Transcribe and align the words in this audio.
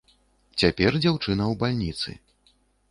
Цяпер 0.63 0.91
дзяўчына 1.03 1.43
ў 1.51 1.53
бальніцы. 1.63 2.19